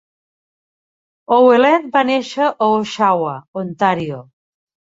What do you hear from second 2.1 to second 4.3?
néixer a Oshawa, Ontario.